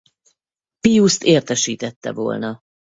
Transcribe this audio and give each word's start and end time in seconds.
Piuszt 0.79 1.23
értesítette 1.23 2.11
volna. 2.11 2.59